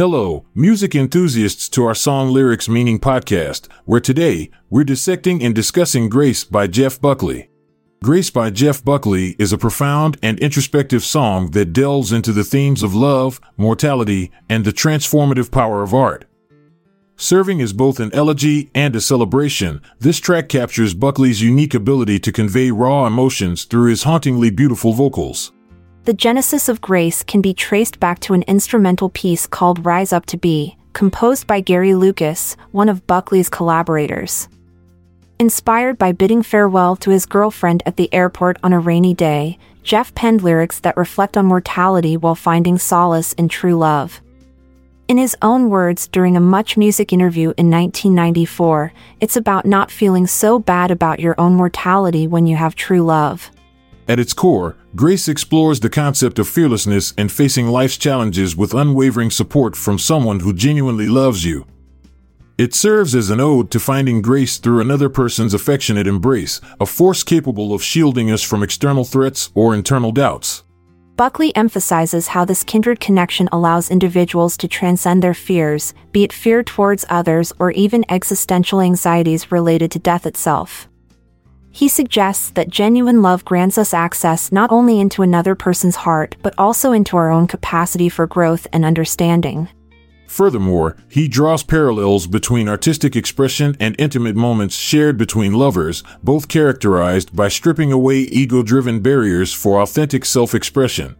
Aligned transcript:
Hello, 0.00 0.46
music 0.54 0.94
enthusiasts 0.94 1.68
to 1.68 1.84
our 1.84 1.94
Song 1.94 2.30
Lyrics 2.30 2.70
Meaning 2.70 2.98
podcast, 2.98 3.68
where 3.84 4.00
today 4.00 4.50
we're 4.70 4.82
dissecting 4.82 5.42
and 5.42 5.54
discussing 5.54 6.08
Grace 6.08 6.42
by 6.42 6.66
Jeff 6.68 6.98
Buckley. 6.98 7.50
Grace 8.02 8.30
by 8.30 8.48
Jeff 8.48 8.82
Buckley 8.82 9.36
is 9.38 9.52
a 9.52 9.58
profound 9.58 10.16
and 10.22 10.40
introspective 10.40 11.04
song 11.04 11.50
that 11.50 11.74
delves 11.74 12.12
into 12.12 12.32
the 12.32 12.44
themes 12.44 12.82
of 12.82 12.94
love, 12.94 13.42
mortality, 13.58 14.30
and 14.48 14.64
the 14.64 14.72
transformative 14.72 15.50
power 15.50 15.82
of 15.82 15.92
art. 15.92 16.24
Serving 17.16 17.60
as 17.60 17.74
both 17.74 18.00
an 18.00 18.10
elegy 18.14 18.70
and 18.74 18.96
a 18.96 19.02
celebration, 19.02 19.82
this 19.98 20.18
track 20.18 20.48
captures 20.48 20.94
Buckley's 20.94 21.42
unique 21.42 21.74
ability 21.74 22.18
to 22.20 22.32
convey 22.32 22.70
raw 22.70 23.06
emotions 23.06 23.64
through 23.64 23.90
his 23.90 24.04
hauntingly 24.04 24.48
beautiful 24.48 24.94
vocals. 24.94 25.52
The 26.10 26.14
genesis 26.14 26.68
of 26.68 26.80
Grace 26.80 27.22
can 27.22 27.40
be 27.40 27.54
traced 27.54 28.00
back 28.00 28.18
to 28.22 28.34
an 28.34 28.42
instrumental 28.48 29.10
piece 29.10 29.46
called 29.46 29.86
Rise 29.86 30.12
Up 30.12 30.26
to 30.26 30.36
Be, 30.36 30.76
composed 30.92 31.46
by 31.46 31.60
Gary 31.60 31.94
Lucas, 31.94 32.56
one 32.72 32.88
of 32.88 33.06
Buckley's 33.06 33.48
collaborators. 33.48 34.48
Inspired 35.38 35.98
by 35.98 36.10
bidding 36.10 36.42
farewell 36.42 36.96
to 36.96 37.10
his 37.10 37.26
girlfriend 37.26 37.84
at 37.86 37.96
the 37.96 38.12
airport 38.12 38.58
on 38.64 38.72
a 38.72 38.80
rainy 38.80 39.14
day, 39.14 39.56
Jeff 39.84 40.12
penned 40.16 40.42
lyrics 40.42 40.80
that 40.80 40.96
reflect 40.96 41.36
on 41.36 41.46
mortality 41.46 42.16
while 42.16 42.34
finding 42.34 42.76
solace 42.76 43.32
in 43.34 43.46
true 43.46 43.76
love. 43.76 44.20
In 45.06 45.16
his 45.16 45.36
own 45.42 45.70
words 45.70 46.08
during 46.08 46.36
a 46.36 46.40
Much 46.40 46.76
Music 46.76 47.12
interview 47.12 47.54
in 47.56 47.70
1994, 47.70 48.92
it's 49.20 49.36
about 49.36 49.64
not 49.64 49.92
feeling 49.92 50.26
so 50.26 50.58
bad 50.58 50.90
about 50.90 51.20
your 51.20 51.40
own 51.40 51.54
mortality 51.54 52.26
when 52.26 52.48
you 52.48 52.56
have 52.56 52.74
true 52.74 53.02
love. 53.02 53.52
At 54.10 54.18
its 54.18 54.32
core, 54.32 54.74
Grace 54.96 55.28
explores 55.28 55.78
the 55.78 55.88
concept 55.88 56.40
of 56.40 56.48
fearlessness 56.48 57.14
and 57.16 57.30
facing 57.30 57.68
life's 57.68 57.96
challenges 57.96 58.56
with 58.56 58.74
unwavering 58.74 59.30
support 59.30 59.76
from 59.76 60.00
someone 60.00 60.40
who 60.40 60.52
genuinely 60.52 61.06
loves 61.06 61.44
you. 61.44 61.64
It 62.58 62.74
serves 62.74 63.14
as 63.14 63.30
an 63.30 63.38
ode 63.38 63.70
to 63.70 63.78
finding 63.78 64.20
grace 64.20 64.58
through 64.58 64.80
another 64.80 65.08
person's 65.08 65.54
affectionate 65.54 66.08
embrace, 66.08 66.60
a 66.80 66.86
force 66.86 67.22
capable 67.22 67.72
of 67.72 67.84
shielding 67.84 68.32
us 68.32 68.42
from 68.42 68.64
external 68.64 69.04
threats 69.04 69.52
or 69.54 69.76
internal 69.76 70.10
doubts. 70.10 70.64
Buckley 71.14 71.54
emphasizes 71.54 72.26
how 72.26 72.44
this 72.44 72.64
kindred 72.64 72.98
connection 72.98 73.48
allows 73.52 73.92
individuals 73.92 74.56
to 74.56 74.66
transcend 74.66 75.22
their 75.22 75.34
fears, 75.34 75.94
be 76.10 76.24
it 76.24 76.32
fear 76.32 76.64
towards 76.64 77.04
others 77.08 77.52
or 77.60 77.70
even 77.70 78.04
existential 78.08 78.80
anxieties 78.80 79.52
related 79.52 79.92
to 79.92 80.00
death 80.00 80.26
itself. 80.26 80.89
He 81.72 81.88
suggests 81.88 82.50
that 82.50 82.68
genuine 82.68 83.22
love 83.22 83.44
grants 83.44 83.78
us 83.78 83.94
access 83.94 84.52
not 84.52 84.72
only 84.72 85.00
into 85.00 85.22
another 85.22 85.54
person's 85.54 85.96
heart 85.96 86.36
but 86.42 86.54
also 86.58 86.92
into 86.92 87.16
our 87.16 87.30
own 87.30 87.46
capacity 87.46 88.08
for 88.08 88.26
growth 88.26 88.66
and 88.72 88.84
understanding. 88.84 89.68
Furthermore, 90.30 90.96
he 91.08 91.26
draws 91.26 91.64
parallels 91.64 92.28
between 92.28 92.68
artistic 92.68 93.16
expression 93.16 93.76
and 93.80 93.96
intimate 93.98 94.36
moments 94.36 94.76
shared 94.76 95.18
between 95.18 95.54
lovers, 95.54 96.04
both 96.22 96.46
characterized 96.46 97.34
by 97.34 97.48
stripping 97.48 97.90
away 97.90 98.18
ego 98.18 98.62
driven 98.62 99.00
barriers 99.00 99.52
for 99.52 99.80
authentic 99.80 100.24
self 100.24 100.54
expression. 100.54 101.16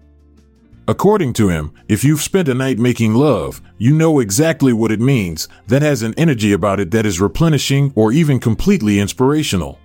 According 0.87 1.33
to 1.35 1.49
him, 1.49 1.73
if 1.89 2.05
you've 2.05 2.23
spent 2.23 2.49
a 2.49 2.55
night 2.55 2.79
making 2.79 3.15
love, 3.15 3.61
you 3.79 3.97
know 3.97 4.21
exactly 4.21 4.73
what 4.73 4.93
it 4.93 5.01
means, 5.01 5.49
that 5.67 5.83
has 5.83 6.03
an 6.03 6.15
energy 6.17 6.53
about 6.53 6.79
it 6.79 6.93
that 6.93 7.05
is 7.05 7.21
replenishing 7.21 7.93
or 7.97 8.13
even 8.13 8.39
completely 8.39 9.01
inspirational. 9.01 9.80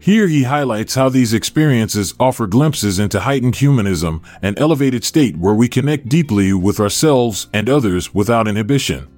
Here 0.00 0.28
he 0.28 0.44
highlights 0.44 0.94
how 0.94 1.08
these 1.08 1.34
experiences 1.34 2.14
offer 2.20 2.46
glimpses 2.46 2.98
into 2.98 3.20
heightened 3.20 3.56
humanism, 3.56 4.22
an 4.42 4.54
elevated 4.56 5.04
state 5.04 5.36
where 5.36 5.54
we 5.54 5.68
connect 5.68 6.08
deeply 6.08 6.52
with 6.52 6.78
ourselves 6.78 7.48
and 7.52 7.68
others 7.68 8.14
without 8.14 8.46
inhibition. 8.46 9.08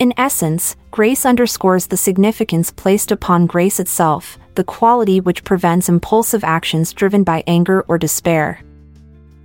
In 0.00 0.12
essence, 0.16 0.74
grace 0.90 1.24
underscores 1.24 1.86
the 1.86 1.96
significance 1.96 2.72
placed 2.72 3.12
upon 3.12 3.46
grace 3.46 3.78
itself, 3.78 4.36
the 4.56 4.64
quality 4.64 5.20
which 5.20 5.44
prevents 5.44 5.88
impulsive 5.88 6.42
actions 6.42 6.92
driven 6.92 7.22
by 7.22 7.44
anger 7.46 7.82
or 7.86 7.96
despair. 7.96 8.60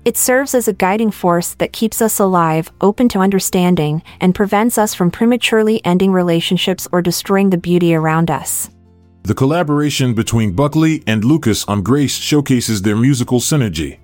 It 0.06 0.18
serves 0.18 0.56
as 0.56 0.68
a 0.68 0.74
guiding 0.74 1.12
force 1.12 1.54
that 1.56 1.72
keeps 1.72 2.02
us 2.02 2.20
alive, 2.20 2.72
open 2.82 3.10
to 3.10 3.20
understanding, 3.20 4.02
and 4.20 4.34
prevents 4.34 4.80
us 4.80 4.96
from 4.96 5.12
prematurely 5.12 5.86
ending 5.86 6.12
relationships 6.12 6.88
or 6.92 7.04
destroying 7.04 7.52
the 7.52 7.58
beauty 7.58 7.94
around 7.94 8.32
us. 8.32 8.72
The 9.24 9.36
collaboration 9.36 10.14
between 10.14 10.54
Buckley 10.54 11.04
and 11.06 11.24
Lucas 11.24 11.66
on 11.66 11.84
Grace 11.84 12.18
showcases 12.18 12.82
their 12.82 12.96
musical 12.96 13.40
synergy. 13.40 14.00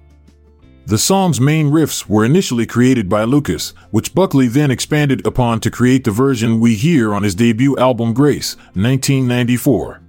The 0.88 1.00
song's 1.00 1.42
main 1.42 1.72
riffs 1.72 2.08
were 2.08 2.26
initially 2.26 2.68
created 2.68 3.10
by 3.10 3.24
Lucas, 3.24 3.74
which 3.90 4.14
Buckley 4.14 4.48
then 4.48 4.70
expanded 4.70 5.26
upon 5.26 5.60
to 5.62 5.72
create 5.72 6.04
the 6.04 6.12
version 6.12 6.60
we 6.60 6.76
hear 6.76 7.12
on 7.12 7.24
his 7.24 7.34
debut 7.34 7.76
album 7.78 8.14
Grace, 8.14 8.56
1994. 8.74 10.02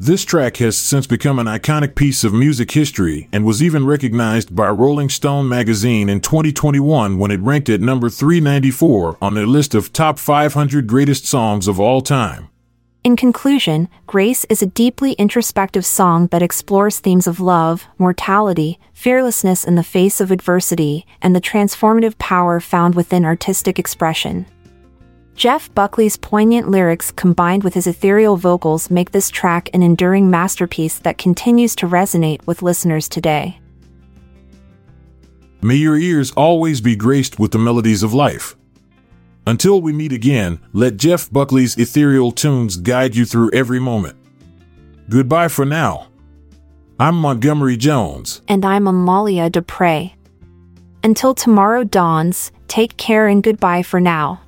This 0.00 0.24
track 0.24 0.56
has 0.56 0.78
since 0.78 1.06
become 1.06 1.38
an 1.38 1.46
iconic 1.46 1.94
piece 1.94 2.24
of 2.24 2.32
music 2.32 2.70
history 2.70 3.28
and 3.32 3.44
was 3.44 3.62
even 3.62 3.86
recognized 3.86 4.56
by 4.56 4.68
Rolling 4.70 5.10
Stone 5.10 5.48
magazine 5.48 6.08
in 6.08 6.20
2021 6.20 7.18
when 7.18 7.30
it 7.30 7.40
ranked 7.40 7.68
at 7.68 7.80
number 7.80 8.08
394 8.08 9.18
on 9.20 9.34
their 9.34 9.46
list 9.46 9.74
of 9.74 9.92
top 9.92 10.18
500 10.18 10.86
greatest 10.86 11.26
songs 11.26 11.68
of 11.68 11.78
all 11.78 12.00
time. 12.00 12.48
In 13.04 13.16
conclusion, 13.16 13.88
Grace 14.06 14.44
is 14.44 14.62
a 14.62 14.66
deeply 14.66 15.14
introspective 15.14 15.84
song 15.84 16.28
that 16.28 16.42
explores 16.42 17.00
themes 17.00 17.26
of 17.26 17.40
love, 17.40 17.84
mortality, 17.98 18.78
fearlessness 18.94 19.64
in 19.64 19.74
the 19.74 19.82
face 19.82 20.20
of 20.20 20.30
adversity, 20.30 21.04
and 21.20 21.34
the 21.34 21.40
transformative 21.40 22.16
power 22.18 22.60
found 22.60 22.94
within 22.94 23.24
artistic 23.24 23.76
expression. 23.80 24.46
Jeff 25.34 25.74
Buckley's 25.74 26.16
poignant 26.16 26.68
lyrics 26.68 27.10
combined 27.10 27.64
with 27.64 27.74
his 27.74 27.88
ethereal 27.88 28.36
vocals 28.36 28.88
make 28.88 29.10
this 29.10 29.30
track 29.30 29.68
an 29.74 29.82
enduring 29.82 30.30
masterpiece 30.30 31.00
that 31.00 31.18
continues 31.18 31.74
to 31.74 31.88
resonate 31.88 32.46
with 32.46 32.62
listeners 32.62 33.08
today. 33.08 33.58
May 35.60 35.76
your 35.76 35.96
ears 35.96 36.30
always 36.32 36.80
be 36.80 36.94
graced 36.94 37.40
with 37.40 37.50
the 37.50 37.58
melodies 37.58 38.04
of 38.04 38.14
life. 38.14 38.54
Until 39.46 39.80
we 39.82 39.92
meet 39.92 40.12
again, 40.12 40.60
let 40.72 40.96
Jeff 40.96 41.30
Buckley's 41.30 41.76
ethereal 41.76 42.30
tunes 42.30 42.76
guide 42.76 43.16
you 43.16 43.24
through 43.24 43.50
every 43.52 43.80
moment. 43.80 44.16
Goodbye 45.08 45.48
for 45.48 45.64
now. 45.64 46.08
I'm 47.00 47.16
Montgomery 47.16 47.76
Jones. 47.76 48.42
And 48.46 48.64
I'm 48.64 48.86
Amalia 48.86 49.50
Dupre. 49.50 50.12
Until 51.02 51.34
tomorrow 51.34 51.82
dawns, 51.82 52.52
take 52.68 52.96
care 52.96 53.26
and 53.26 53.42
goodbye 53.42 53.82
for 53.82 54.00
now. 54.00 54.40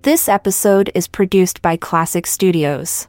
This 0.00 0.28
episode 0.28 0.90
is 0.94 1.06
produced 1.06 1.60
by 1.60 1.76
Klassic 1.76 2.26
Studios. 2.26 3.08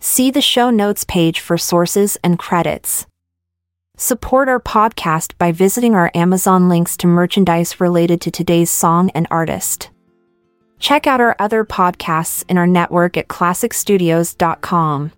See 0.00 0.32
the 0.32 0.40
show 0.40 0.70
notes 0.70 1.04
page 1.04 1.38
for 1.38 1.56
sources 1.56 2.16
and 2.24 2.38
credits. 2.38 3.06
Support 4.00 4.48
our 4.48 4.60
podcast 4.60 5.36
by 5.38 5.50
visiting 5.50 5.96
our 5.96 6.12
Amazon 6.14 6.68
links 6.68 6.96
to 6.98 7.08
merchandise 7.08 7.80
related 7.80 8.20
to 8.20 8.30
today's 8.30 8.70
song 8.70 9.10
and 9.10 9.26
artist. 9.28 9.90
Check 10.78 11.08
out 11.08 11.20
our 11.20 11.34
other 11.40 11.64
podcasts 11.64 12.44
in 12.48 12.58
our 12.58 12.66
network 12.68 13.16
at 13.16 13.26
klassicstudios.com. 13.26 15.10